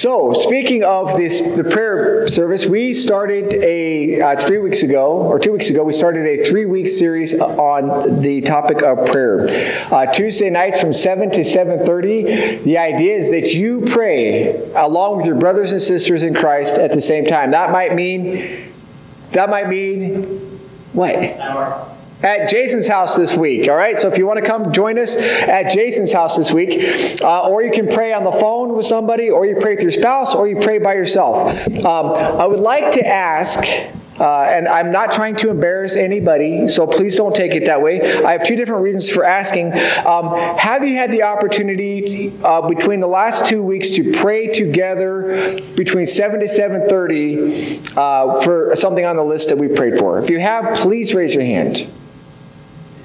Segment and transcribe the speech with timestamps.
[0.00, 5.38] So, speaking of this, the prayer service, we started a uh, three weeks ago or
[5.38, 5.84] two weeks ago.
[5.84, 9.46] We started a three-week series on the topic of prayer.
[9.92, 12.56] Uh, Tuesday nights from seven to seven thirty.
[12.60, 16.92] The idea is that you pray along with your brothers and sisters in Christ at
[16.92, 17.50] the same time.
[17.50, 18.72] That might mean
[19.32, 20.22] that might mean
[20.94, 21.98] what?
[22.22, 23.68] At Jason's house this week.
[23.68, 23.98] All right.
[23.98, 27.62] So if you want to come join us at Jason's house this week, uh, or
[27.62, 30.48] you can pray on the phone with somebody, or you pray with your spouse, or
[30.48, 31.48] you pray by yourself.
[31.84, 33.64] Um, I would like to ask.
[34.18, 38.22] Uh, and I'm not trying to embarrass anybody, so please don't take it that way.
[38.22, 39.72] I have two different reasons for asking.
[40.04, 45.58] Um, have you had the opportunity uh, between the last two weeks to pray together
[45.74, 50.18] between 7 to 7.30 uh, for something on the list that we prayed for?
[50.18, 51.90] If you have, please raise your hand.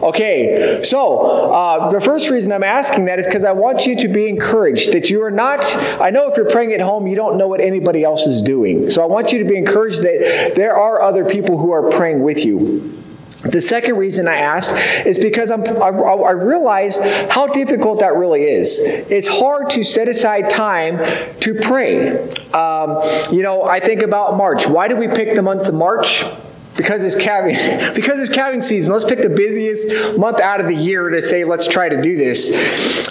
[0.02, 4.08] Okay, so uh, the first reason I'm asking that is because I want you to
[4.09, 5.63] be encouraged that you are not.
[6.02, 8.90] I know if you're praying at home, you don't know what anybody else is doing.
[8.90, 12.24] So I want you to be encouraged that there are other people who are praying
[12.24, 13.02] with you.
[13.43, 14.74] The second reason I asked
[15.05, 18.80] is because I'm, I, I realized how difficult that really is.
[18.82, 20.98] It's hard to set aside time
[21.41, 22.27] to pray.
[22.52, 24.68] Um, you know, I think about March.
[24.68, 26.26] Why did we pick the month of March?
[26.76, 27.55] Because it's calving
[27.95, 31.43] because it's calving season let's pick the busiest month out of the year to say
[31.43, 32.51] let's try to do this.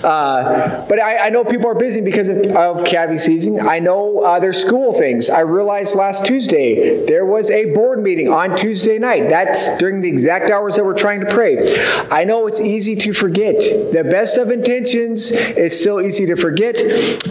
[0.02, 3.60] Uh, but I, I, know people are busy because of, of calving season.
[3.60, 5.30] I know uh, there's school things.
[5.30, 9.28] I realized last tuesday there was a board meeting on tuesday night.
[9.28, 11.78] That's during the exact hours that we're trying to pray.
[12.10, 13.58] I know it's easy to forget.
[13.58, 16.78] The best of intentions is still easy to forget.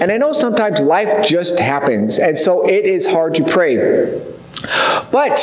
[0.02, 4.34] And i know sometimes life just happens and so it is hard to pray
[5.12, 5.40] but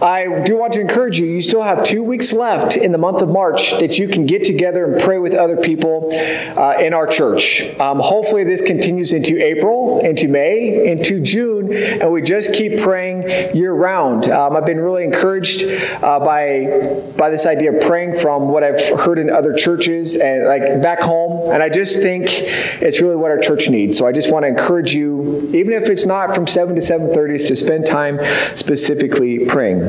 [0.00, 3.22] I do want to encourage you, you still have two weeks left in the month
[3.22, 7.06] of March that you can get together and pray with other people uh, in our
[7.06, 7.62] church.
[7.80, 13.56] Um, hopefully, this continues into April, into May, into June, and we just keep praying
[13.56, 14.28] year round.
[14.28, 19.00] Um, I've been really encouraged uh, by, by this idea of praying from what I've
[19.00, 23.30] heard in other churches and like back home, and I just think it's really what
[23.30, 23.96] our church needs.
[23.96, 25.21] So I just want to encourage you,
[25.54, 28.18] even if it's not from 7 to 7.30, is to spend time
[28.56, 29.82] specifically praying.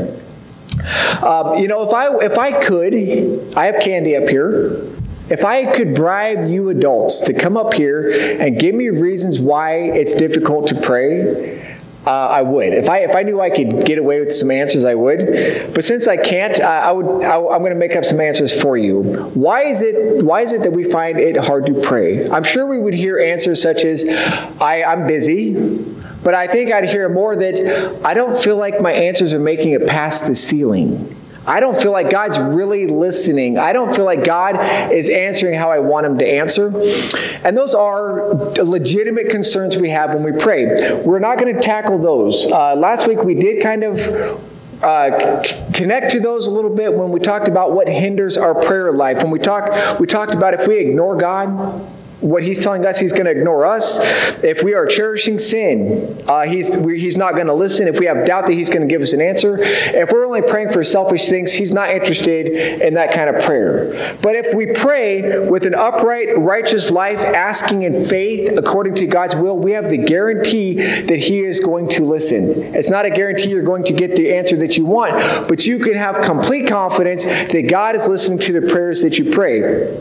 [1.21, 2.93] Um, you know, if I if I could,
[3.55, 4.89] I have candy up here.
[5.29, 9.75] If I could bribe you adults to come up here and give me reasons why
[9.75, 11.72] it's difficult to pray,
[12.05, 12.73] uh, I would.
[12.73, 15.73] If I if I knew I could get away with some answers, I would.
[15.73, 17.23] But since I can't, uh, I would.
[17.23, 19.01] I, am going to make up some answers for you.
[19.33, 22.29] Why is it Why is it that we find it hard to pray?
[22.29, 24.05] I'm sure we would hear answers such as,
[24.59, 25.53] "I I'm busy."
[26.23, 29.73] But I think I'd hear more that I don't feel like my answers are making
[29.73, 31.13] it past the ceiling.
[31.45, 33.57] I don't feel like God's really listening.
[33.57, 36.67] I don't feel like God is answering how I want Him to answer.
[37.43, 38.33] And those are
[38.63, 41.01] legitimate concerns we have when we pray.
[41.03, 42.45] We're not going to tackle those.
[42.45, 44.41] Uh, last week we did kind of
[44.81, 45.43] uh,
[45.73, 49.17] connect to those a little bit when we talked about what hinders our prayer life.
[49.17, 51.89] When we talked, we talked about if we ignore God,
[52.23, 53.99] what he's telling us, he's going to ignore us.
[54.43, 57.87] If we are cherishing sin, uh, he's, he's not going to listen.
[57.87, 59.57] If we have doubt that he's going to give us an answer.
[59.59, 64.17] If we're only praying for selfish things, he's not interested in that kind of prayer.
[64.21, 69.35] But if we pray with an upright, righteous life, asking in faith according to God's
[69.35, 72.75] will, we have the guarantee that he is going to listen.
[72.75, 75.79] It's not a guarantee you're going to get the answer that you want, but you
[75.79, 79.99] can have complete confidence that God is listening to the prayers that you pray.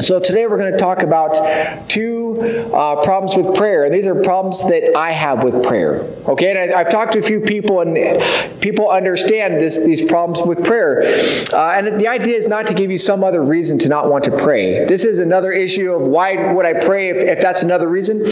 [0.00, 2.40] So today we're going to talk about two
[2.72, 6.00] uh, problems with prayer, and these are problems that I have with prayer.
[6.26, 7.94] Okay, and I, have talked to a few people, and
[8.62, 11.02] people understand this, these problems with prayer.
[11.52, 14.24] Uh, and the idea is not to give you some other reason to not want
[14.24, 14.86] to pray.
[14.86, 18.22] This is another issue of why would I pray if, if that's another reason,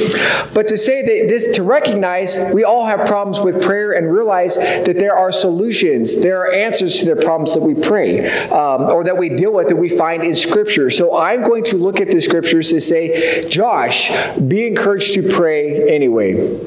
[0.54, 4.56] but to say that this to recognize we all have problems with prayer and realize
[4.56, 9.04] that there are solutions, there are answers to the problems that we pray um, or
[9.04, 10.88] that we deal with that we find in Scripture.
[10.88, 15.92] So I'm going to look at the scriptures to say, Josh, be encouraged to pray
[15.92, 16.58] anyway.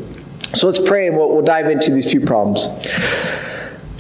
[0.56, 2.68] So let's pray and we'll, we'll dive into these two problems.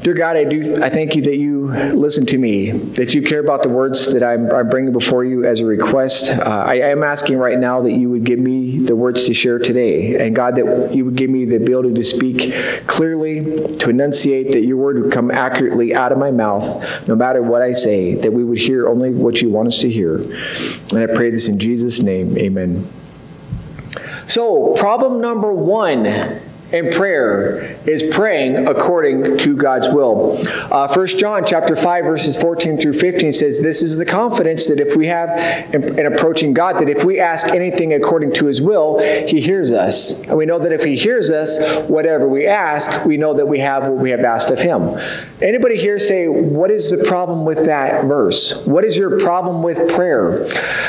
[0.03, 0.83] Dear God, I do.
[0.83, 4.21] I thank you that you listen to me, that you care about the words that
[4.21, 6.29] I'm, I'm bringing before you as a request.
[6.29, 9.59] Uh, I am asking right now that you would give me the words to share
[9.59, 12.53] today, and God, that you would give me the ability to speak
[12.85, 13.45] clearly,
[13.77, 17.61] to enunciate, that your word would come accurately out of my mouth, no matter what
[17.61, 20.17] I say, that we would hear only what you want us to hear.
[20.17, 22.37] And I pray this in Jesus' name.
[22.37, 22.89] Amen.
[24.27, 26.05] So, problem number one
[26.73, 30.37] in prayer is praying according to God's will.
[30.71, 34.79] Uh, 1 John chapter 5 verses 14 through 15 says, This is the confidence that
[34.79, 35.29] if we have
[35.73, 39.71] in, in approaching God, that if we ask anything according to his will, he hears
[39.71, 40.13] us.
[40.13, 41.59] And we know that if he hears us,
[41.89, 44.99] whatever we ask, we know that we have what we have asked of him.
[45.41, 48.55] Anybody here say, What is the problem with that verse?
[48.65, 50.45] What is your problem with prayer?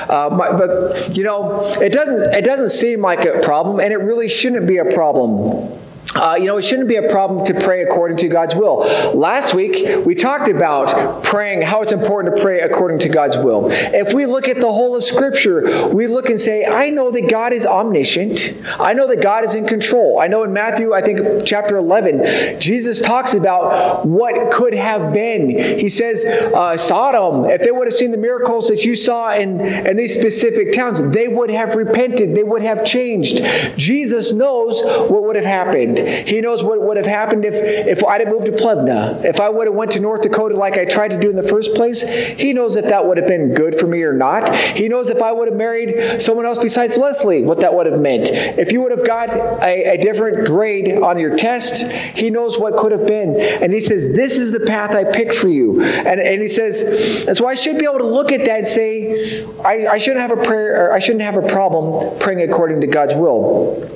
[0.08, 4.29] Uh, but, you know, it doesn't, it doesn't seem like a problem, and it really
[4.29, 5.81] shouldn't be a problem
[6.15, 8.79] uh, you know, it shouldn't be a problem to pray according to God's will.
[9.15, 13.69] Last week, we talked about praying, how it's important to pray according to God's will.
[13.71, 17.29] If we look at the whole of Scripture, we look and say, I know that
[17.29, 18.53] God is omniscient.
[18.79, 20.21] I know that God is in control.
[20.21, 25.79] I know in Matthew, I think chapter 11, Jesus talks about what could have been.
[25.79, 29.61] He says, uh, Sodom, if they would have seen the miracles that you saw in,
[29.61, 33.45] in these specific towns, they would have repented, they would have changed.
[33.77, 36.04] Jesus knows what would have happened.
[36.06, 39.21] He knows what would have happened if, if I'd have moved to Plevna.
[39.25, 41.49] If I would have went to North Dakota like I tried to do in the
[41.49, 44.55] first place, he knows if that would have been good for me or not.
[44.55, 48.01] He knows if I would have married someone else besides Leslie, what that would have
[48.01, 48.31] meant.
[48.31, 51.83] If you would have got a, a different grade on your test,
[52.17, 53.41] he knows what could have been.
[53.41, 55.83] And he says, This is the path I picked for you.
[55.83, 58.69] And, and he says, and so I should be able to look at that and
[58.69, 62.87] say, I, I shouldn't have a prayer, I shouldn't have a problem praying according to
[62.87, 63.94] God's will.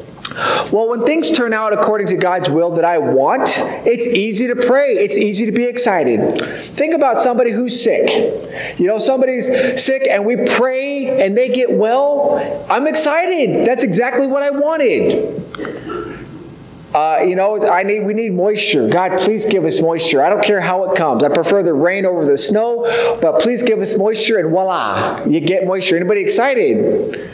[0.73, 3.51] Well, when things turn out according to God's will that I want,
[3.85, 4.93] it's easy to pray.
[4.93, 6.41] It's easy to be excited.
[6.77, 8.79] Think about somebody who's sick.
[8.79, 9.47] You know, somebody's
[9.83, 12.67] sick and we pray and they get well.
[12.71, 13.67] I'm excited.
[13.67, 15.35] That's exactly what I wanted.
[16.95, 18.89] Uh, you know, I need we need moisture.
[18.89, 20.23] God, please give us moisture.
[20.23, 21.23] I don't care how it comes.
[21.23, 22.85] I prefer the rain over the snow,
[23.21, 25.97] but please give us moisture, and voila, you get moisture.
[25.97, 27.31] Anybody excited?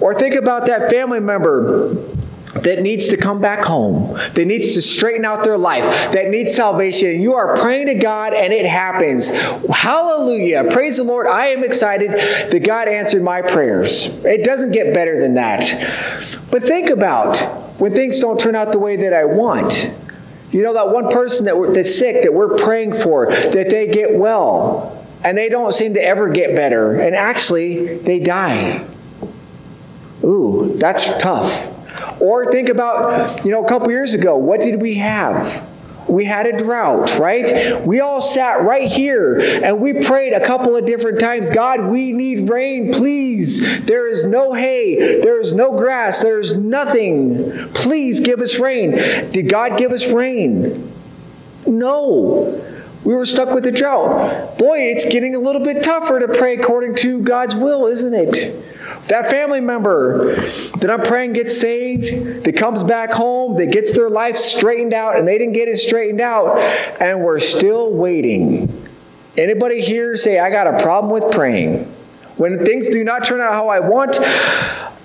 [0.00, 1.96] Or think about that family member
[2.54, 6.54] that needs to come back home, that needs to straighten out their life, that needs
[6.54, 7.20] salvation.
[7.20, 9.30] You are praying to God and it happens.
[9.68, 10.64] Hallelujah.
[10.70, 11.26] Praise the Lord.
[11.26, 14.06] I am excited that God answered my prayers.
[14.24, 15.62] It doesn't get better than that.
[16.50, 17.38] But think about
[17.80, 19.90] when things don't turn out the way that I want.
[20.50, 24.14] You know, that one person that that's sick that we're praying for, that they get
[24.14, 28.86] well, and they don't seem to ever get better, and actually they die.
[30.24, 31.77] Ooh, that's tough.
[32.20, 35.66] Or think about, you know, a couple years ago, what did we have?
[36.08, 37.84] We had a drought, right?
[37.84, 42.12] We all sat right here and we prayed a couple of different times God, we
[42.12, 43.84] need rain, please.
[43.84, 47.52] There is no hay, there is no grass, there is nothing.
[47.74, 48.92] Please give us rain.
[49.32, 50.94] Did God give us rain?
[51.66, 52.64] No.
[53.04, 54.58] We were stuck with the drought.
[54.58, 58.54] Boy, it's getting a little bit tougher to pray according to God's will, isn't it?
[59.08, 60.36] That family member
[60.78, 65.18] that I'm praying gets saved, that comes back home, that gets their life straightened out,
[65.18, 66.58] and they didn't get it straightened out,
[67.00, 68.86] and we're still waiting.
[69.36, 71.84] Anybody here say, I got a problem with praying?
[72.36, 74.18] When things do not turn out how I want,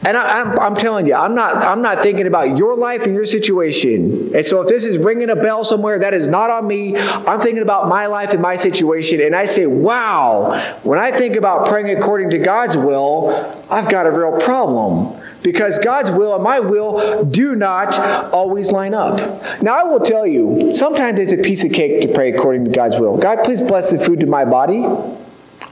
[0.05, 3.03] and I, am I'm, I'm telling you, I'm not, I'm not thinking about your life
[3.03, 4.35] and your situation.
[4.35, 6.97] And so if this is ringing a bell somewhere, that is not on me.
[6.97, 9.21] I'm thinking about my life and my situation.
[9.21, 13.29] And I say, wow, when I think about praying according to God's will,
[13.69, 17.97] I've got a real problem because God's will and my will do not
[18.33, 19.61] always line up.
[19.61, 22.71] Now, I will tell you, sometimes it's a piece of cake to pray according to
[22.71, 23.17] God's will.
[23.17, 24.85] God, please bless the food to my body.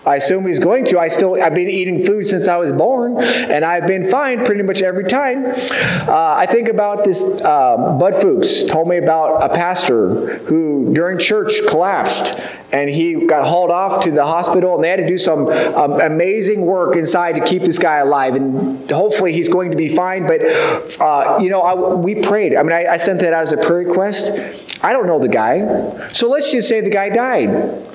[0.03, 0.99] I assume he's going to.
[0.99, 4.63] I still, I've been eating food since I was born, and I've been fine pretty
[4.63, 5.45] much every time.
[5.45, 7.23] Uh, I think about this.
[7.23, 12.33] Uh, Bud Fuchs told me about a pastor who, during church, collapsed,
[12.71, 16.01] and he got hauled off to the hospital, and they had to do some um,
[16.01, 18.33] amazing work inside to keep this guy alive.
[18.33, 20.25] And hopefully, he's going to be fine.
[20.25, 20.41] But
[20.99, 22.55] uh, you know, I, we prayed.
[22.55, 24.31] I mean, I, I sent that out as a prayer request.
[24.83, 27.89] I don't know the guy, so let's just say the guy died.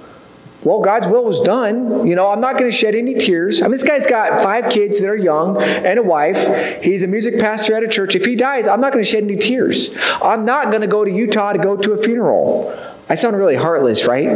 [0.66, 2.04] Well, God's will was done.
[2.08, 3.62] You know, I'm not going to shed any tears.
[3.62, 6.82] I mean, this guy's got five kids that are young and a wife.
[6.82, 8.16] He's a music pastor at a church.
[8.16, 9.94] If he dies, I'm not going to shed any tears.
[10.20, 12.76] I'm not going to go to Utah to go to a funeral.
[13.08, 14.26] I sound really heartless, right?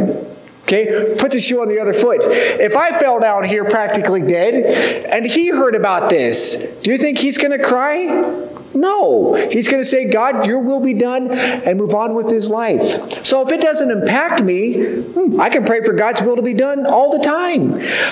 [0.63, 2.21] Okay, put the shoe on the other foot.
[2.23, 7.17] If I fell down here practically dead and he heard about this, do you think
[7.17, 8.50] he's going to cry?
[8.73, 9.33] No.
[9.33, 13.25] He's going to say, God, your will be done and move on with his life.
[13.25, 16.53] So if it doesn't impact me, hmm, I can pray for God's will to be
[16.53, 17.71] done all the time.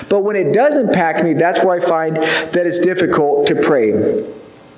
[0.09, 4.25] But when it does impact me, that's where I find that it's difficult to pray.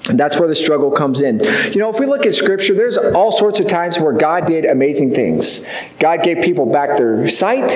[0.09, 1.39] And that's where the struggle comes in.
[1.71, 4.65] You know, if we look at Scripture, there's all sorts of times where God did
[4.65, 5.61] amazing things.
[5.99, 7.69] God gave people back their sight.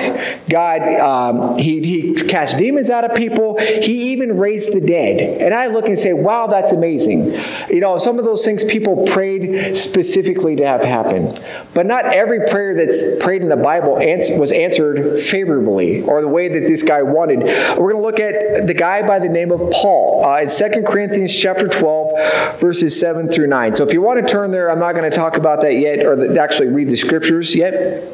[0.48, 3.58] God, um, he, he cast demons out of people.
[3.58, 5.40] He even raised the dead.
[5.40, 7.32] And I look and say, wow, that's amazing.
[7.70, 11.36] You know, some of those things people prayed specifically to have happen.
[11.74, 16.48] But not every prayer that's prayed in the Bible was answered favorably or the way
[16.48, 17.44] that this guy wanted.
[17.78, 20.24] We're going to look at the guy by the name of Paul.
[20.24, 22.15] Uh, in 2 Corinthians chapter 12,
[22.60, 23.76] verses 7 through 9.
[23.76, 26.04] So if you want to turn there, I'm not going to talk about that yet
[26.04, 28.12] or actually read the scriptures yet.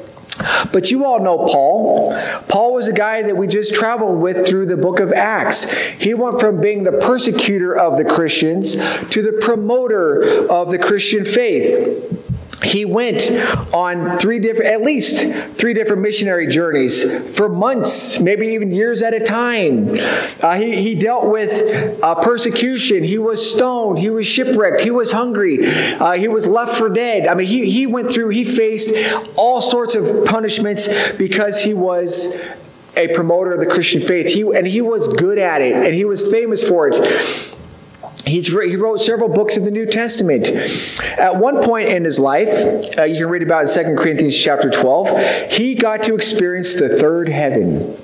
[0.73, 2.13] But you all know Paul.
[2.49, 5.71] Paul was a guy that we just traveled with through the book of Acts.
[5.99, 11.25] He went from being the persecutor of the Christians to the promoter of the Christian
[11.25, 12.19] faith
[12.63, 13.31] he went
[13.75, 15.23] on three different, at least
[15.57, 17.03] three different missionary journeys
[17.37, 19.91] for months, maybe even years at a time.
[20.41, 23.03] Uh, he, he dealt with uh, persecution.
[23.03, 23.99] He was stoned.
[23.99, 24.81] He was shipwrecked.
[24.83, 25.61] He was hungry.
[25.65, 27.27] Uh, he was left for dead.
[27.27, 28.93] I mean, he, he went through, he faced
[29.37, 32.35] all sorts of punishments because he was
[32.97, 34.27] a promoter of the Christian faith.
[34.27, 37.52] He, and he was good at it, and he was famous for it.
[38.27, 40.49] He's, he wrote several books of the New Testament.
[41.19, 42.49] At one point in his life,
[42.97, 46.89] uh, you can read about in 2 Corinthians chapter 12, he got to experience the
[46.89, 47.97] third heaven.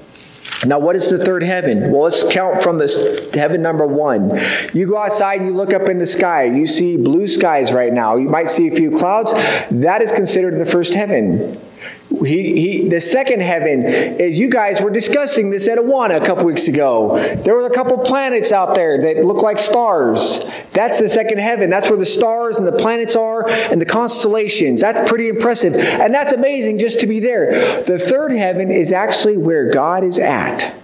[0.67, 1.93] Now, what is the third heaven?
[1.93, 4.41] Well, let's count from this heaven number one.
[4.73, 6.45] You go outside and you look up in the sky.
[6.45, 8.17] You see blue skies right now.
[8.17, 9.33] You might see a few clouds.
[9.71, 11.61] That is considered the first heaven.
[12.09, 16.47] He, he, the second heaven is you guys were discussing this at Awana a couple
[16.47, 17.19] weeks ago.
[17.45, 20.41] There were a couple planets out there that look like stars.
[20.73, 21.69] That's the second heaven.
[21.69, 24.81] That's where the stars and the planets are and the constellations.
[24.81, 25.75] That's pretty impressive.
[25.75, 27.83] And that's amazing just to be there.
[27.83, 30.75] The third heaven is actually where God is at.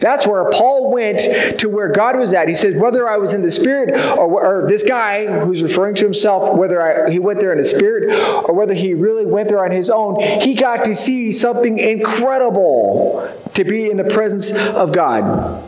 [0.00, 1.20] That's where Paul went
[1.58, 2.46] to where God was at.
[2.48, 6.04] He said, whether I was in the spirit or, or this guy who's referring to
[6.04, 8.12] himself, whether I, he went there in the spirit
[8.48, 13.28] or whether he really went there on his own, he got to see something incredible
[13.54, 15.67] to be in the presence of God.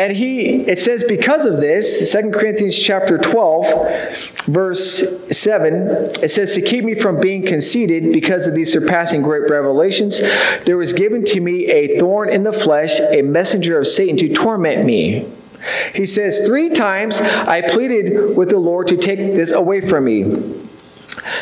[0.00, 5.74] And he, it says, because of this, 2 Corinthians chapter 12, verse 7,
[6.22, 10.22] it says, To keep me from being conceited because of these surpassing great revelations,
[10.64, 14.32] there was given to me a thorn in the flesh, a messenger of Satan to
[14.32, 15.28] torment me.
[15.94, 20.22] He says, Three times I pleaded with the Lord to take this away from me.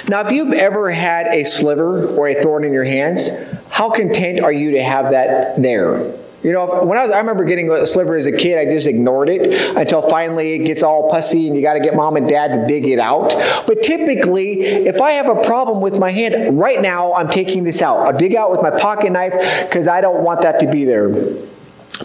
[0.09, 3.31] Now, if you've ever had a sliver or a thorn in your hands,
[3.71, 6.13] how content are you to have that there?
[6.43, 8.87] You know, when I was, I remember getting a sliver as a kid, I just
[8.87, 12.29] ignored it until finally it gets all pussy and you got to get mom and
[12.29, 13.31] dad to dig it out.
[13.67, 17.83] But typically, if I have a problem with my hand, right now I'm taking this
[17.83, 17.99] out.
[17.99, 19.33] I'll dig out with my pocket knife
[19.67, 21.13] because I don't want that to be there.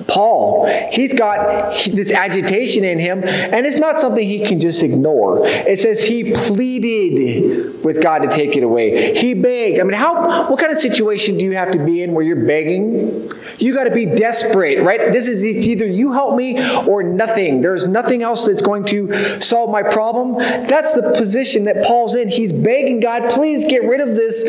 [0.07, 5.45] Paul, he's got this agitation in him, and it's not something he can just ignore.
[5.45, 9.15] It says he pleaded with God to take it away.
[9.15, 9.79] He begged.
[9.79, 10.49] I mean, how?
[10.49, 13.31] What kind of situation do you have to be in where you're begging?
[13.59, 15.11] You got to be desperate, right?
[15.11, 17.61] This is either you help me or nothing.
[17.61, 20.37] There's nothing else that's going to solve my problem.
[20.67, 22.29] That's the position that Paul's in.
[22.29, 24.43] He's begging God, please get rid of this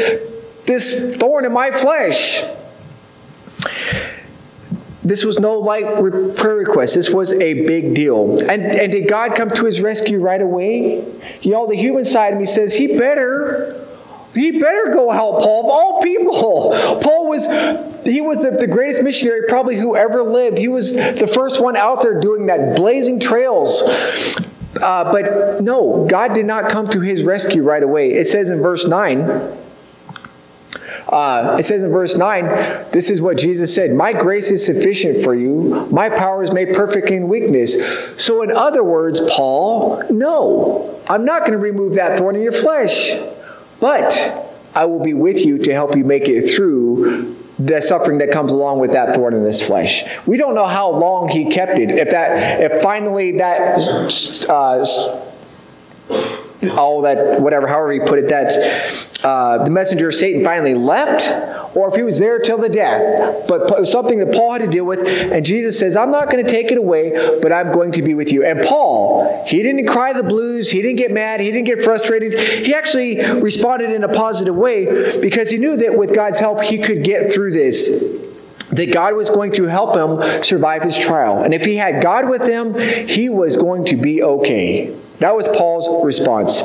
[0.67, 2.43] this thorn in my flesh.
[5.05, 5.85] This was no light
[6.37, 6.95] prayer request.
[6.95, 8.41] This was a big deal.
[8.41, 11.05] And, and did God come to his rescue right away?
[11.45, 13.87] Know, the human side of me says, he better.
[14.35, 15.65] He better go help Paul.
[15.65, 17.47] Of all people, Paul was,
[18.05, 20.57] he was the, the greatest missionary probably who ever lived.
[20.57, 23.83] He was the first one out there doing that blazing trails.
[23.83, 28.15] Uh, but no, God did not come to his rescue right away.
[28.15, 29.57] It says in verse 9,
[31.15, 35.23] uh, it says in verse 9, this is what Jesus said My grace is sufficient
[35.23, 37.77] for you, my power is made perfect in weakness.
[38.21, 42.51] So, in other words, Paul, no, I'm not going to remove that thorn in your
[42.51, 43.13] flesh,
[43.79, 48.33] but I will be with you to help you make it through the suffering that
[48.33, 50.03] comes along with that thorn in his flesh.
[50.27, 51.93] We don't know how long he kept it.
[51.93, 53.79] If that, if finally that
[54.49, 54.85] uh,
[56.71, 58.53] all that, whatever, however you put it, that
[59.25, 63.47] uh, the messenger of Satan finally left, or if he was there till the death.
[63.49, 66.31] But it was something that Paul had to deal with, and Jesus says, I'm not
[66.31, 68.45] going to take it away, but I'm going to be with you.
[68.45, 72.39] And Paul, he didn't cry the blues, he didn't get mad, he didn't get frustrated.
[72.39, 76.79] He actually responded in a positive way because he knew that with God's help, he
[76.79, 77.91] could get through this
[78.71, 81.43] that God was going to help him survive his trial.
[81.43, 82.79] And if he had God with him,
[83.09, 84.95] he was going to be okay.
[85.19, 86.63] That was Paul's response.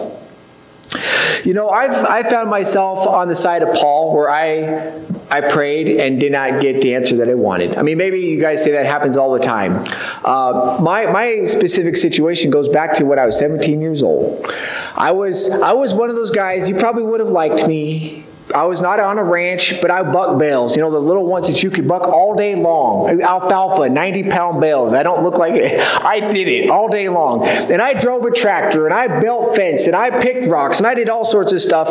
[1.46, 4.92] You know, I've I found myself on the side of Paul where I
[5.32, 7.76] I prayed and did not get the answer that I wanted.
[7.76, 9.86] I mean, maybe you guys say that happens all the time.
[10.26, 14.52] Uh, my, my specific situation goes back to when I was 17 years old.
[14.96, 18.64] I was, I was one of those guys, you probably would have liked me I
[18.66, 20.76] was not on a ranch, but I buck bales.
[20.76, 23.22] You know, the little ones that you could buck all day long.
[23.22, 24.92] Alfalfa, 90 pound bales.
[24.92, 25.80] I don't look like it.
[26.04, 27.48] I did it all day long.
[27.48, 30.96] And I drove a tractor and I built fence and I picked rocks and I
[30.96, 31.90] did all sorts of stuff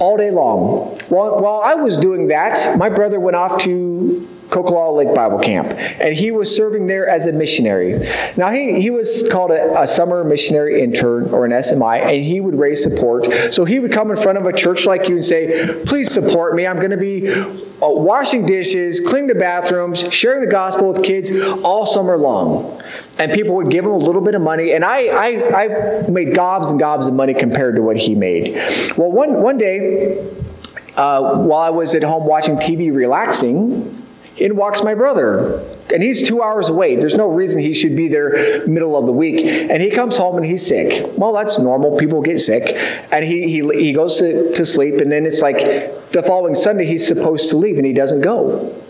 [0.00, 0.98] all day long.
[1.08, 5.68] While, while I was doing that, my brother went off to Coquihalla Lake Bible Camp,
[6.00, 7.98] and he was serving there as a missionary.
[8.36, 12.40] Now, he, he was called a, a, summer missionary intern or an SMI, and he
[12.40, 13.26] would raise support.
[13.52, 16.54] So he would come in front of a church like you and say, Please support
[16.54, 16.66] me.
[16.66, 21.30] I'm going to be uh, washing dishes, cleaning the bathrooms, sharing the gospel with kids
[21.62, 22.82] all summer long.
[23.18, 26.34] And people would give him a little bit of money, and I, I, I made
[26.34, 28.54] gobs and gobs of money compared to what he made.
[28.96, 30.18] Well, one, one day,
[30.96, 33.97] uh, while I was at home watching TV relaxing,
[34.40, 35.60] in walks my brother.
[35.92, 36.96] And he's two hours away.
[36.96, 39.44] There's no reason he should be there middle of the week.
[39.44, 41.04] And he comes home and he's sick.
[41.16, 41.96] Well, that's normal.
[41.96, 42.76] People get sick.
[43.10, 45.00] And he, he, he goes to, to sleep.
[45.00, 45.58] And then it's like
[46.12, 48.84] the following Sunday, he's supposed to leave and he doesn't go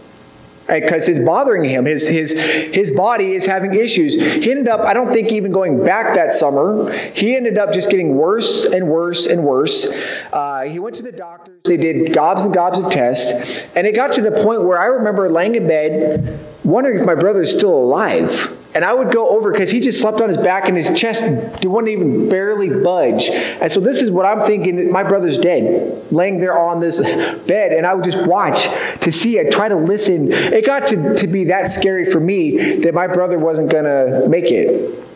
[0.69, 1.85] because it's bothering him.
[1.85, 4.15] His, his, his body is having issues.
[4.15, 6.93] He ended up, I don't think, even going back that summer.
[6.93, 9.87] He ended up just getting worse and worse and worse.
[10.33, 11.61] Uh, he went to the doctors.
[11.65, 13.65] They did gobs and gobs of tests.
[13.75, 17.15] And it got to the point where I remember laying in bed, wondering if my
[17.15, 18.55] brother is still alive.
[18.75, 21.23] And I would go over because he just slept on his back and his chest
[21.65, 23.31] wouldn't even barely budge.
[23.31, 27.73] And so this is what I'm thinking my brother's dead, laying there on this bed.
[27.73, 28.65] And I would just watch
[29.01, 30.29] to see it, try to listen.
[30.31, 34.29] It got to, to be that scary for me that my brother wasn't going to
[34.29, 35.08] make it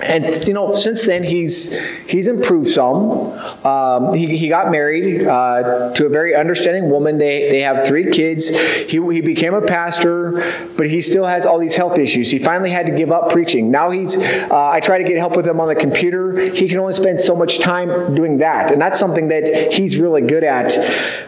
[0.00, 1.76] and you know, since then he's
[2.06, 3.32] he's improved some.
[3.66, 7.18] Um, he, he got married uh, to a very understanding woman.
[7.18, 8.48] They they have three kids.
[8.48, 12.30] He he became a pastor, but he still has all these health issues.
[12.30, 13.70] He finally had to give up preaching.
[13.70, 14.16] Now he's.
[14.16, 16.38] Uh, I try to get help with him on the computer.
[16.38, 20.22] He can only spend so much time doing that, and that's something that he's really
[20.22, 20.76] good at.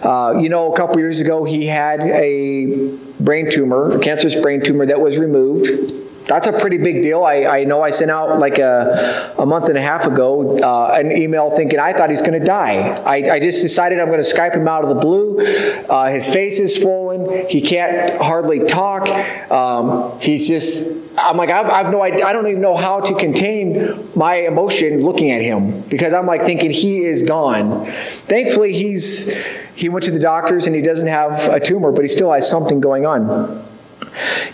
[0.04, 4.62] Uh, you know, a couple years ago he had a brain tumor, a cancerous brain
[4.62, 6.00] tumor that was removed
[6.30, 7.24] that's a pretty big deal.
[7.24, 10.94] I, I know I sent out like a, a month and a half ago uh,
[10.94, 12.82] an email thinking I thought he's going to die.
[13.04, 15.40] I, I just decided I'm going to Skype him out of the blue.
[15.40, 17.48] Uh, his face is swollen.
[17.48, 19.08] He can't hardly talk.
[19.50, 22.24] Um, he's just, I'm like, I've, I've no idea.
[22.24, 26.42] I don't even know how to contain my emotion looking at him because I'm like
[26.42, 27.90] thinking he is gone.
[28.28, 29.28] Thankfully, he's,
[29.74, 32.48] he went to the doctors and he doesn't have a tumor, but he still has
[32.48, 33.66] something going on.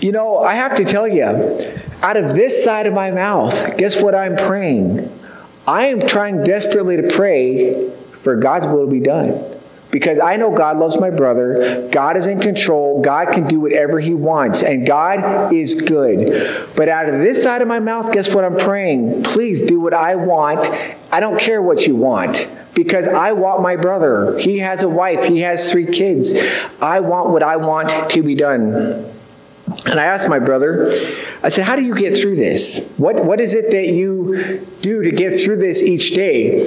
[0.00, 1.24] You know, I have to tell you,
[2.02, 5.12] out of this side of my mouth, guess what I'm praying?
[5.66, 7.90] I am trying desperately to pray
[8.22, 9.42] for God's will to be done.
[9.90, 11.88] Because I know God loves my brother.
[11.90, 13.00] God is in control.
[13.00, 14.62] God can do whatever he wants.
[14.62, 16.68] And God is good.
[16.76, 19.22] But out of this side of my mouth, guess what I'm praying?
[19.22, 20.68] Please do what I want.
[21.11, 22.48] I don't care what you want.
[22.74, 24.37] Because I want my brother.
[24.38, 25.24] He has a wife.
[25.24, 26.35] He has three kids.
[26.83, 29.15] I want what I want to be done.
[29.85, 30.92] And I asked my brother,
[31.42, 32.87] I said, How do you get through this?
[32.96, 36.64] What, what is it that you do to get through this each day?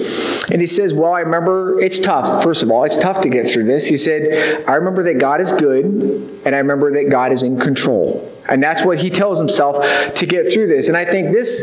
[0.52, 2.44] And he says, Well, I remember it's tough.
[2.44, 3.86] First of all, it's tough to get through this.
[3.86, 5.86] He said, I remember that God is good,
[6.46, 8.30] and I remember that God is in control.
[8.50, 9.86] And that's what he tells himself
[10.16, 10.90] to get through this.
[10.90, 11.62] And I think this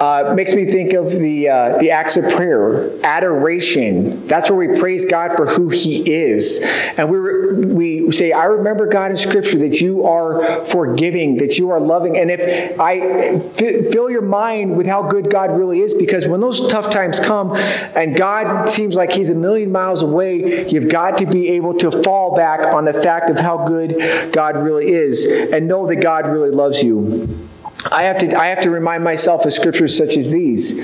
[0.00, 4.26] uh, makes me think of the, uh, the acts of prayer, adoration.
[4.26, 6.58] That's where we praise God for who He is.
[6.96, 11.68] And we, we say, I remember, God, in Scripture that you are forgiving, that you
[11.68, 12.16] are loving.
[12.16, 16.40] And if I f- fill your mind with how good God really is, because when
[16.40, 17.54] those tough times come
[17.94, 22.02] and God seems like He's a million miles away, you've got to be able to
[22.02, 26.26] fall back on the fact of how good God really is and know that God
[26.26, 27.49] really loves you.
[27.90, 30.74] I have to, I have to remind myself of scriptures such as these.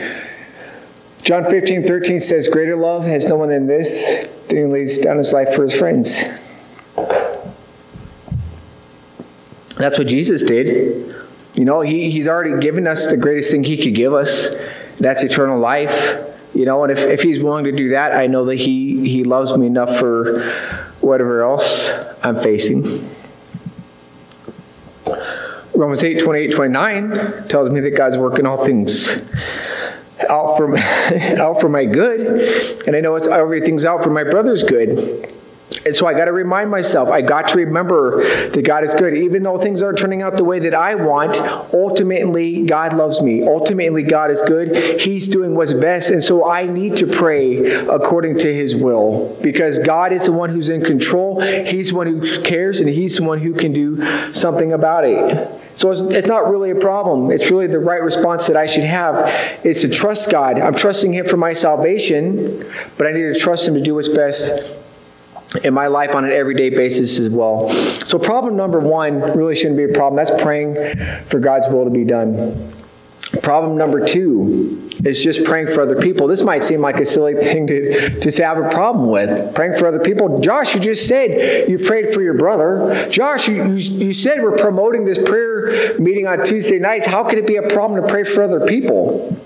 [1.23, 5.19] John 15, 13 says, Greater love has no one than this, that he lays down
[5.19, 6.25] his life for his friends.
[9.77, 11.15] That's what Jesus did.
[11.55, 14.49] You know, he, he's already given us the greatest thing he could give us.
[14.99, 16.17] That's eternal life.
[16.55, 19.25] You know, and if, if he's willing to do that, I know that he, he
[19.25, 20.41] loves me enough for
[21.01, 21.91] whatever else
[22.23, 23.16] I'm facing.
[25.77, 29.11] Romans 8, 28, 29 tells me that God's working all things
[30.29, 32.87] out for, out for my good.
[32.87, 35.33] And I know it's everything's out for my brother's good.
[35.85, 39.17] And so I got to remind myself, I got to remember that God is good.
[39.17, 41.39] Even though things aren't turning out the way that I want,
[41.75, 43.45] ultimately, God loves me.
[43.45, 45.01] Ultimately, God is good.
[45.01, 46.13] He's doing what's best.
[46.13, 50.51] And so I need to pray according to His will because God is the one
[50.51, 51.41] who's in control.
[51.41, 55.51] He's the one who cares, and He's the one who can do something about it.
[55.75, 57.33] So it's not really a problem.
[57.33, 60.61] It's really the right response that I should have is to trust God.
[60.61, 62.65] I'm trusting Him for my salvation,
[62.97, 64.51] but I need to trust Him to do what's best
[65.63, 67.71] in my life on an everyday basis as well.
[68.07, 70.17] So, problem number one really shouldn't be a problem.
[70.17, 70.75] That's praying
[71.27, 72.73] for God's will to be done.
[73.43, 76.27] Problem number two is just praying for other people.
[76.27, 79.55] This might seem like a silly thing to, to have a problem with.
[79.55, 80.41] Praying for other people.
[80.41, 83.09] Josh, you just said you prayed for your brother.
[83.11, 87.07] Josh, you, you, you said we're promoting this prayer meeting on Tuesday nights.
[87.07, 89.37] How could it be a problem to pray for other people?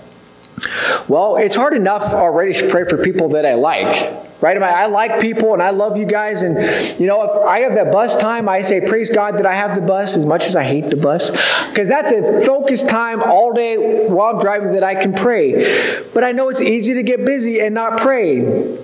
[1.07, 4.61] Well, it's hard enough already to pray for people that I like right?
[4.61, 6.41] I, like people and I love you guys.
[6.41, 6.57] And,
[6.99, 9.75] you know, if I have that bus time, I say, praise God that I have
[9.75, 11.31] the bus as much as I hate the bus.
[11.69, 16.03] Because that's a focused time all day while I'm driving that I can pray.
[16.13, 18.79] But I know it's easy to get busy and not pray.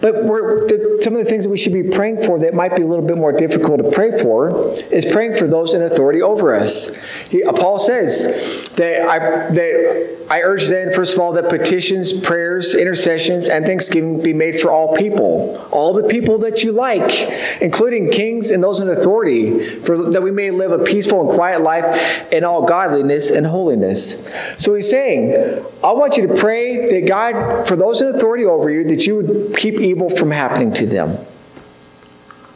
[0.00, 2.82] But the, some of the things that we should be praying for that might be
[2.82, 6.54] a little bit more difficult to pray for is praying for those in authority over
[6.54, 6.90] us.
[7.30, 8.26] He, Paul says
[8.76, 9.18] that I,
[9.54, 14.58] that I urge then, first of all, that petitions, prayers, intercessions, and thanksgiving be made
[14.58, 17.28] for all people, all the people that you like,
[17.60, 21.60] including kings and those in authority, for that we may live a peaceful and quiet
[21.60, 24.16] life in all godliness and holiness.
[24.56, 28.70] So he's saying, I want you to pray that God, for those in authority over
[28.70, 31.18] you, that you would keep evil from happening to them.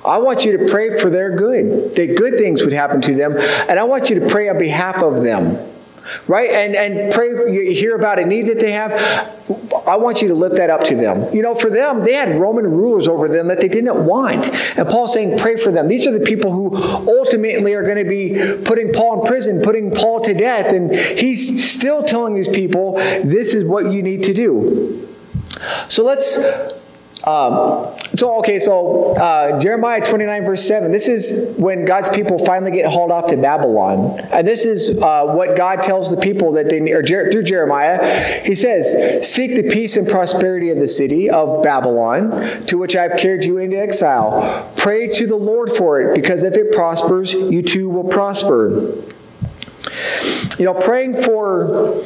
[0.07, 3.37] I want you to pray for their good, that good things would happen to them,
[3.37, 5.59] and I want you to pray on behalf of them.
[6.27, 6.51] Right?
[6.51, 8.93] And and pray you hear about a need that they have.
[9.87, 11.35] I want you to lift that up to them.
[11.35, 14.49] You know, for them, they had Roman rulers over them that they didn't want.
[14.79, 15.89] And Paul's saying, pray for them.
[15.89, 19.91] These are the people who ultimately are going to be putting Paul in prison, putting
[19.91, 20.73] Paul to death.
[20.73, 25.09] And he's still telling these people, this is what you need to do.
[25.89, 26.39] So let's
[27.25, 30.93] um, so, okay, so uh, Jeremiah 29, verse 7.
[30.93, 34.21] This is when God's people finally get hauled off to Babylon.
[34.31, 38.43] And this is uh, what God tells the people that they need, or through Jeremiah.
[38.45, 43.19] He says, Seek the peace and prosperity of the city of Babylon, to which I've
[43.19, 44.73] carried you into exile.
[44.77, 48.95] Pray to the Lord for it, because if it prospers, you too will prosper.
[50.59, 52.03] You know, praying for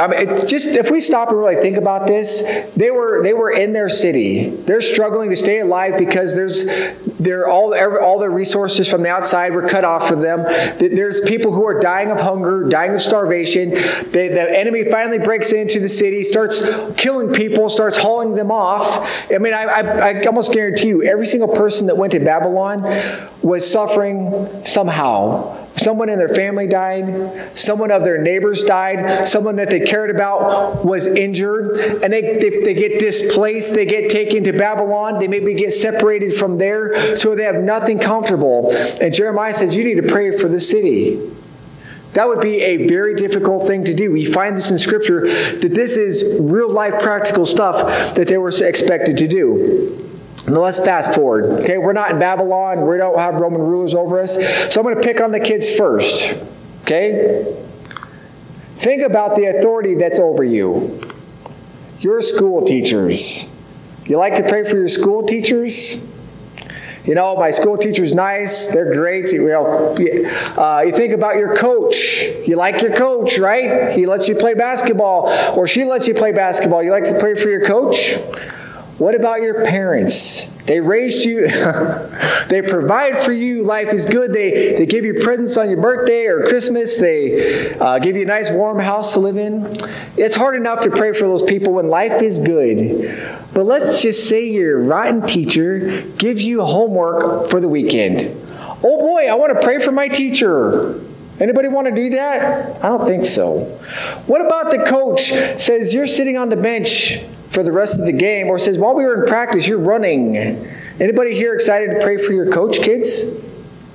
[0.00, 2.42] I mean, just if we stop and really think about this,
[2.74, 4.48] they were they were in their city.
[4.48, 6.64] They're struggling to stay alive because there's
[7.18, 10.44] they're all all their resources from the outside were cut off for them.
[10.78, 13.70] There's people who are dying of hunger, dying of starvation.
[13.70, 16.62] They, the enemy finally breaks into the city, starts
[16.96, 19.06] killing people, starts hauling them off.
[19.30, 22.82] I mean, I, I, I almost guarantee you, every single person that went to Babylon
[23.42, 27.58] was suffering somehow Someone in their family died.
[27.58, 29.26] Someone of their neighbors died.
[29.26, 31.76] Someone that they cared about was injured.
[32.02, 33.74] And they, they, they get displaced.
[33.74, 35.18] They get taken to Babylon.
[35.18, 37.16] They maybe get separated from there.
[37.16, 38.70] So they have nothing comfortable.
[39.00, 41.18] And Jeremiah says, You need to pray for the city.
[42.12, 44.10] That would be a very difficult thing to do.
[44.10, 48.48] We find this in Scripture that this is real life practical stuff that they were
[48.48, 50.09] expected to do.
[50.46, 51.46] Now let's fast forward.
[51.60, 52.86] Okay, we're not in Babylon.
[52.86, 54.34] We don't have Roman rulers over us.
[54.34, 56.34] So I'm going to pick on the kids first.
[56.82, 57.56] Okay?
[58.76, 61.00] Think about the authority that's over you.
[62.00, 63.48] Your school teachers.
[64.06, 65.98] You like to pray for your school teachers?
[67.04, 68.68] You know, my school teacher's nice.
[68.68, 69.32] They're great.
[69.32, 69.94] You, know,
[70.56, 72.24] uh, you think about your coach.
[72.46, 73.96] You like your coach, right?
[73.96, 76.82] He lets you play basketball, or she lets you play basketball.
[76.82, 78.16] You like to pray for your coach?
[79.00, 80.46] What about your parents?
[80.66, 81.48] They raised you,
[82.48, 83.64] they provide for you.
[83.64, 84.34] Life is good.
[84.34, 86.98] They, they give you presents on your birthday or Christmas.
[86.98, 89.74] They uh, give you a nice warm house to live in.
[90.18, 93.40] It's hard enough to pray for those people when life is good.
[93.54, 98.36] But let's just say your rotten teacher gives you homework for the weekend.
[98.84, 101.00] Oh boy, I want to pray for my teacher.
[101.40, 102.84] Anybody want to do that?
[102.84, 103.60] I don't think so.
[104.26, 107.18] What about the coach says you're sitting on the bench
[107.50, 110.36] for the rest of the game, or says, while we were in practice, you're running.
[110.98, 113.24] Anybody here excited to pray for your coach, kids?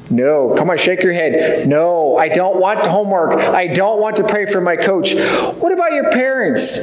[0.10, 0.54] No.
[0.56, 1.68] Come on, shake your head.
[1.68, 3.40] No, I don't want homework.
[3.40, 5.16] I don't want to pray for my coach.
[5.16, 6.80] What about your parents?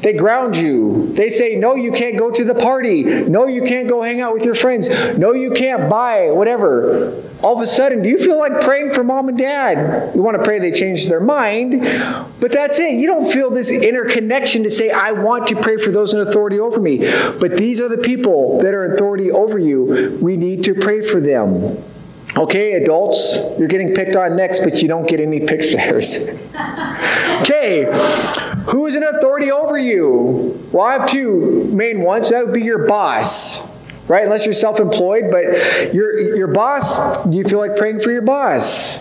[0.00, 1.12] They ground you.
[1.14, 3.02] They say, no, you can't go to the party.
[3.02, 4.88] No, you can't go hang out with your friends.
[5.18, 7.22] No, you can't buy whatever.
[7.42, 10.14] All of a sudden, do you feel like praying for mom and dad?
[10.14, 11.82] You want to pray they change their mind,
[12.40, 12.94] but that's it.
[12.94, 16.20] You don't feel this inner connection to say, I want to pray for those in
[16.20, 16.98] authority over me.
[16.98, 20.18] But these are the people that are in authority over you.
[20.22, 21.82] We need to pray for them.
[22.36, 26.14] Okay, adults, you're getting picked on next, but you don't get any pictures.
[27.42, 27.86] okay,
[28.70, 30.68] who is an authority over you?
[30.72, 32.30] Well, I have two main ones.
[32.30, 33.60] That would be your boss,
[34.08, 34.24] right?
[34.24, 38.22] Unless you're self employed, but your, your boss, do you feel like praying for your
[38.22, 39.00] boss?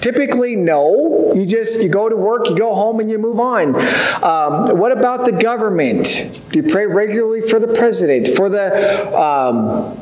[0.00, 1.32] Typically, no.
[1.34, 3.74] You just you go to work, you go home, and you move on.
[4.22, 6.40] Um, what about the government?
[6.50, 9.98] Do you pray regularly for the president, for the um,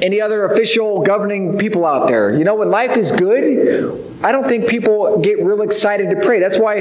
[0.00, 2.34] any other official governing people out there.
[2.36, 6.40] You know, when life is good, I don't think people get real excited to pray.
[6.40, 6.80] That's why,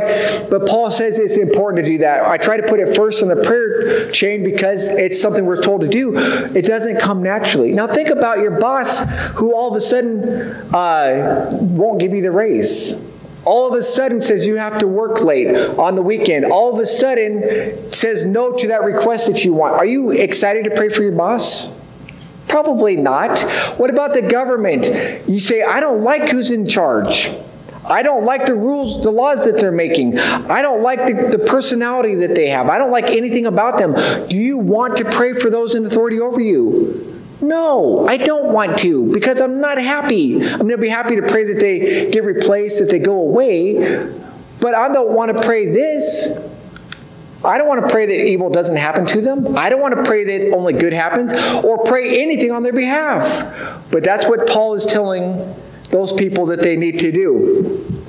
[0.49, 2.27] but Paul says it's important to do that.
[2.27, 5.81] I try to put it first in the prayer chain because it's something we're told
[5.81, 6.17] to do.
[6.17, 7.71] It doesn't come naturally.
[7.71, 8.99] Now, think about your boss
[9.35, 10.23] who all of a sudden
[10.73, 12.93] uh, won't give you the raise.
[13.45, 16.45] All of a sudden says you have to work late on the weekend.
[16.45, 19.75] All of a sudden says no to that request that you want.
[19.75, 21.69] Are you excited to pray for your boss?
[22.49, 23.39] Probably not.
[23.79, 24.89] What about the government?
[25.29, 27.31] You say, I don't like who's in charge.
[27.85, 30.19] I don't like the rules, the laws that they're making.
[30.19, 32.67] I don't like the, the personality that they have.
[32.67, 33.93] I don't like anything about them.
[34.27, 37.23] Do you want to pray for those in authority over you?
[37.41, 40.35] No, I don't want to because I'm not happy.
[40.35, 44.11] I'm going to be happy to pray that they get replaced, that they go away,
[44.59, 46.27] but I don't want to pray this
[47.49, 49.57] I don't want to pray that evil doesn't happen to them.
[49.57, 51.33] I don't want to pray that only good happens
[51.63, 53.83] or pray anything on their behalf.
[53.89, 55.55] But that's what Paul is telling
[55.89, 58.03] those people that they need to do.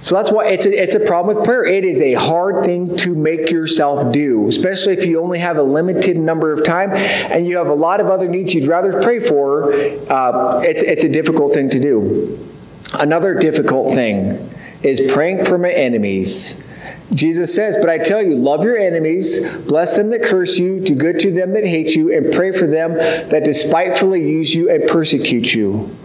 [0.00, 1.66] So that's why it's a, it's a problem with prayer.
[1.66, 5.62] It is a hard thing to make yourself do, especially if you only have a
[5.62, 9.18] limited number of time and you have a lot of other needs you'd rather pray
[9.18, 9.74] for.
[10.10, 12.38] Uh, it's, it's a difficult thing to do.
[12.94, 14.50] Another difficult thing
[14.82, 16.54] is praying for my enemies
[17.12, 20.94] Jesus says, But I tell you, love your enemies, bless them that curse you, do
[20.94, 24.88] good to them that hate you, and pray for them that despitefully use you and
[24.88, 25.96] persecute you.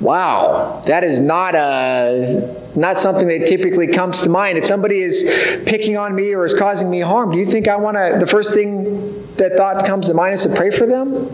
[0.00, 4.58] Wow, that is not a not something that typically comes to mind.
[4.58, 5.24] If somebody is
[5.64, 8.18] picking on me or is causing me harm, do you think I want to?
[8.20, 11.30] The first thing that thought comes to mind is to pray for them.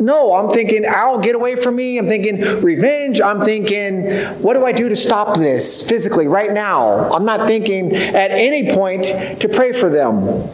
[0.00, 1.98] No, I'm thinking, Al, get away from me.
[1.98, 3.20] I'm thinking revenge.
[3.20, 7.10] I'm thinking, what do I do to stop this physically right now?
[7.10, 9.06] I'm not thinking at any point
[9.40, 10.48] to pray for them.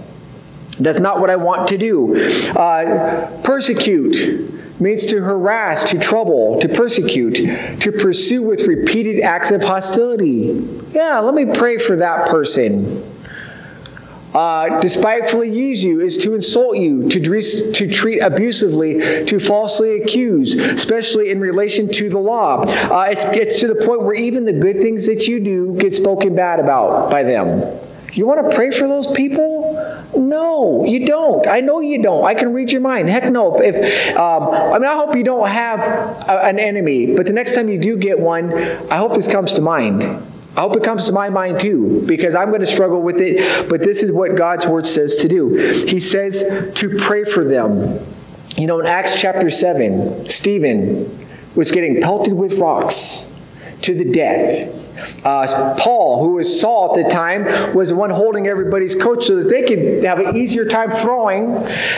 [0.78, 2.16] That's not what I want to do.
[2.50, 7.36] Uh, persecute means to harass, to trouble, to persecute,
[7.80, 10.68] to pursue with repeated acts of hostility.
[10.92, 13.13] Yeah, let me pray for that person
[14.34, 20.54] uh, despitefully use you, is to insult you, to, to treat abusively, to falsely accuse,
[20.54, 22.62] especially in relation to the law.
[22.64, 23.24] Uh, it's,
[23.60, 27.10] to the point where even the good things that you do get spoken bad about
[27.10, 27.78] by them.
[28.12, 30.04] You want to pray for those people?
[30.16, 31.46] No, you don't.
[31.48, 32.24] I know you don't.
[32.24, 33.08] I can read your mind.
[33.08, 33.56] Heck no.
[33.56, 37.32] If, if um, I mean, I hope you don't have a, an enemy, but the
[37.32, 38.52] next time you do get one,
[38.90, 40.02] I hope this comes to mind.
[40.56, 43.68] I hope it comes to my mind too, because I'm going to struggle with it,
[43.68, 45.56] but this is what God's word says to do.
[45.86, 48.06] He says to pray for them.
[48.56, 53.26] You know, in Acts chapter 7, Stephen was getting pelted with rocks
[53.82, 54.83] to the death.
[55.24, 59.36] Uh, Paul, who was Saul at the time, was the one holding everybody's coat so
[59.36, 61.54] that they could have an easier time throwing.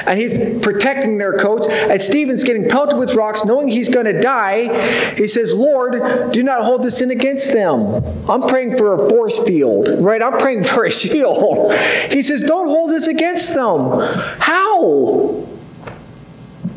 [0.06, 1.66] And he's protecting their coats.
[1.68, 5.14] And Stephen's getting pelted with rocks, knowing he's going to die.
[5.14, 8.02] He says, Lord, do not hold this sin against them.
[8.28, 10.22] I'm praying for a force field, right?
[10.22, 11.72] I'm praying for a shield.
[12.10, 13.90] He says, don't hold this against them.
[14.38, 15.46] How?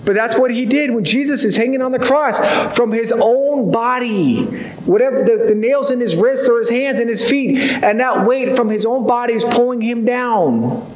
[0.09, 2.39] But that's what he did when Jesus is hanging on the cross
[2.75, 4.43] from his own body.
[4.87, 8.25] Whatever the, the nails in his wrists or his hands and his feet, and that
[8.25, 10.91] weight from his own body is pulling him down,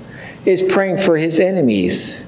[0.47, 2.23] is praying for his enemies.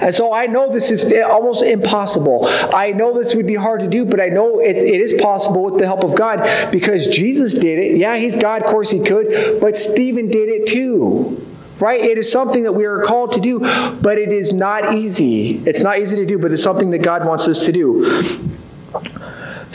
[0.00, 2.40] And so I know this is almost impossible.
[2.74, 5.62] I know this would be hard to do, but I know it, it is possible
[5.62, 7.98] with the help of God because Jesus did it.
[7.98, 12.00] Yeah, he's God, of course he could, but Stephen did it too right?
[12.00, 15.58] It is something that we are called to do, but it is not easy.
[15.66, 18.22] It's not easy to do, but it's something that God wants us to do.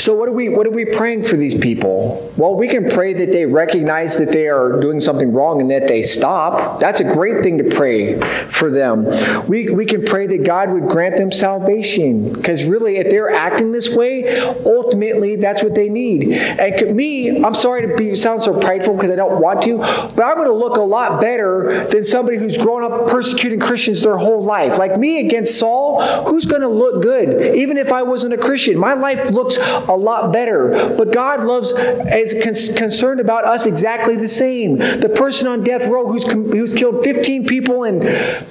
[0.02, 2.34] So what are we what are we praying for these people?
[2.36, 5.88] Well, we can pray that they recognize that they are doing something wrong and that
[5.88, 6.80] they stop.
[6.80, 9.06] That's a great thing to pray for them.
[9.48, 13.72] We we can pray that God would grant them salvation because really if they're acting
[13.72, 16.32] this way, ultimately that's what they need.
[16.32, 20.24] And me, I'm sorry to be sound so prideful because I don't want to, but
[20.24, 24.18] I'm going to look a lot better than somebody who's grown up persecuting Christians their
[24.18, 24.80] whole life.
[24.80, 28.80] Like me against Saul, who's going to look good even if I wasn't a Christian?
[28.80, 29.60] My life looks
[29.92, 30.96] a lot better.
[30.98, 34.78] But God loves, is con- concerned about us exactly the same.
[34.78, 38.02] The person on death row who's, who's killed 15 people and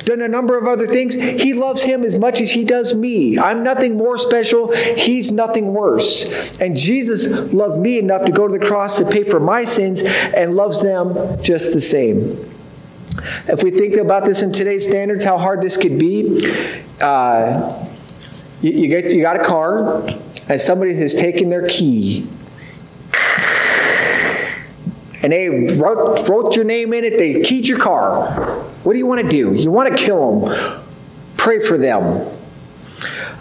[0.05, 3.39] done a number of other things, he loves him as much as he does me.
[3.39, 4.75] I'm nothing more special.
[4.75, 6.27] He's nothing worse.
[6.61, 10.03] And Jesus loved me enough to go to the cross to pay for my sins
[10.03, 12.47] and loves them just the same.
[13.49, 16.53] If we think about this in today's standards, how hard this could be,
[17.01, 17.87] uh,
[18.63, 20.07] you, you, get you got a car,
[20.51, 22.29] and somebody has taken their key
[25.23, 28.31] and they wrote, wrote your name in it, they keyed your car.
[28.83, 29.53] What do you want to do?
[29.53, 30.83] You want to kill them.
[31.37, 32.27] Pray for them.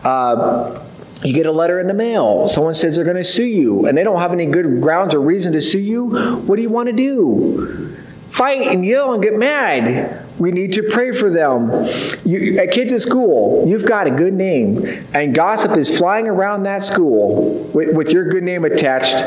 [0.04, 0.84] Uh,
[1.24, 2.48] you get a letter in the mail.
[2.48, 5.22] Someone says they're going to sue you, and they don't have any good grounds or
[5.22, 6.40] reason to sue you.
[6.40, 7.98] What do you want to do?
[8.28, 10.26] Fight and yell and get mad.
[10.40, 11.86] We need to pray for them.
[12.26, 16.64] You, at kids at school, you've got a good name, and gossip is flying around
[16.64, 19.18] that school with, with your good name attached.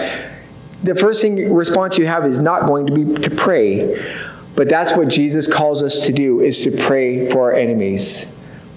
[0.82, 4.20] The first thing response you have is not going to be to pray.
[4.56, 8.26] But that's what Jesus calls us to do is to pray for our enemies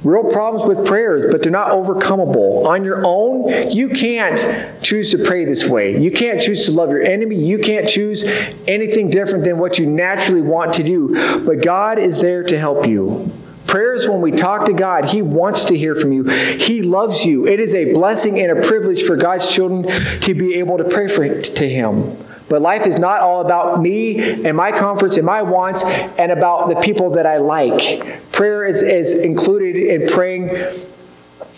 [0.05, 2.65] real problems with prayers, but they're not overcomable.
[2.65, 5.99] On your own, you can't choose to pray this way.
[5.99, 7.35] You can't choose to love your enemy.
[7.35, 8.23] You can't choose
[8.67, 11.43] anything different than what you naturally want to do.
[11.43, 13.33] But God is there to help you.
[13.65, 16.23] Prayers, when we talk to God, He wants to hear from you.
[16.23, 17.47] He loves you.
[17.47, 19.83] It is a blessing and a privilege for God's children
[20.21, 22.15] to be able to pray for, to Him.
[22.47, 26.69] But life is not all about me and my comforts and my wants and about
[26.69, 28.31] the people that I like.
[28.31, 30.49] Prayer is, is included in praying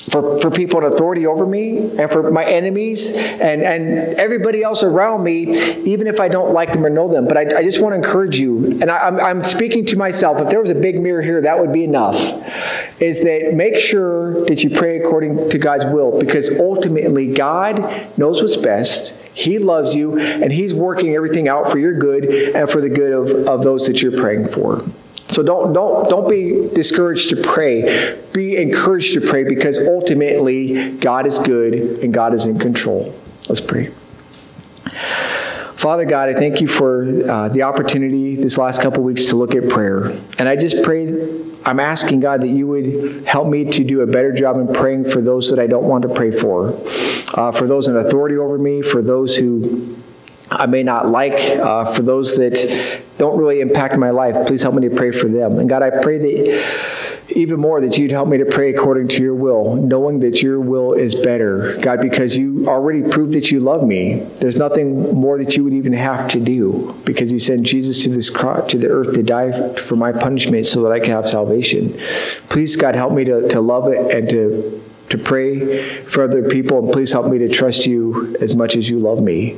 [0.09, 4.83] for, for people in authority over me and for my enemies and, and everybody else
[4.83, 7.27] around me, even if I don't like them or know them.
[7.27, 10.39] But I, I just want to encourage you, and I, I'm, I'm speaking to myself.
[10.39, 12.17] If there was a big mirror here, that would be enough.
[13.01, 18.41] Is that make sure that you pray according to God's will because ultimately God knows
[18.41, 19.13] what's best.
[19.33, 23.11] He loves you and He's working everything out for your good and for the good
[23.11, 24.83] of, of those that you're praying for.
[25.31, 28.17] So don't, don't, don't be discouraged to pray.
[28.33, 33.13] Be encouraged to pray because ultimately God is good and God is in control.
[33.49, 33.91] Let's pray.
[35.75, 39.53] Father God, I thank you for uh, the opportunity this last couple weeks to look
[39.53, 40.07] at prayer.
[40.39, 41.07] And I just pray,
[41.65, 45.11] I'm asking God that you would help me to do a better job in praying
[45.11, 46.69] for those that I don't want to pray for,
[47.35, 49.95] uh, for those in authority over me, for those who
[50.49, 54.47] I may not like, uh, for those that don't really impact my life.
[54.47, 55.59] Please help me to pray for them.
[55.59, 59.21] And God, I pray that even more that you'd help me to pray according to
[59.21, 61.77] your will, knowing that your will is better.
[61.81, 64.19] God, because you already proved that you love me.
[64.39, 68.09] There's nothing more that you would even have to do because you sent Jesus to
[68.09, 71.27] this cross, to the earth to die for my punishment so that I can have
[71.27, 71.99] salvation.
[72.49, 76.79] Please, God, help me to, to love it and to to pray for other people,
[76.79, 79.57] and please help me to trust you as much as you love me.